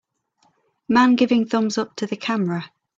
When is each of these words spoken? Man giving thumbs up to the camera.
Man 0.89 1.15
giving 1.15 1.45
thumbs 1.45 1.77
up 1.77 1.95
to 1.97 2.07
the 2.07 2.17
camera. 2.17 2.71